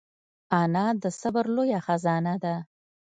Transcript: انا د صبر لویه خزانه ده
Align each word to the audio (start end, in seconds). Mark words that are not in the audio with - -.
انا 0.61 0.85
د 1.03 1.05
صبر 1.21 1.45
لویه 1.55 1.79
خزانه 1.85 2.35
ده 2.43 2.55